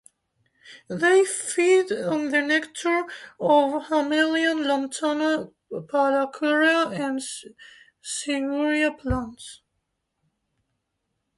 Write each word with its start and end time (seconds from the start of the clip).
They 0.87 1.23
feed 1.25 1.91
on 1.91 2.31
the 2.31 2.41
nectar 2.41 3.03
of 3.39 3.83
"Hamelia", 3.89 4.55
"Lantana", 4.55 5.51
"Palicourea", 5.89 6.87
and 6.91 7.21
"Psiguria" 8.03 8.97
plants. 8.97 9.61